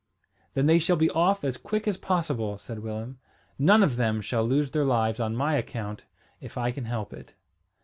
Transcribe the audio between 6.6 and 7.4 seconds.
can help it."